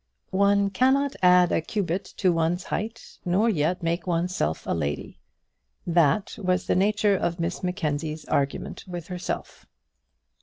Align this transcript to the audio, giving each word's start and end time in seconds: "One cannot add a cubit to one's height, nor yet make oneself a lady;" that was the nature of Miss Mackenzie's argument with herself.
"One 0.33 0.71
cannot 0.71 1.15
add 1.21 1.51
a 1.51 1.61
cubit 1.61 2.03
to 2.17 2.33
one's 2.33 2.63
height, 2.63 3.19
nor 3.23 3.47
yet 3.51 3.83
make 3.83 4.07
oneself 4.07 4.65
a 4.65 4.73
lady;" 4.73 5.19
that 5.85 6.39
was 6.41 6.65
the 6.65 6.75
nature 6.75 7.15
of 7.15 7.39
Miss 7.39 7.61
Mackenzie's 7.61 8.25
argument 8.25 8.83
with 8.87 9.09
herself. 9.09 9.67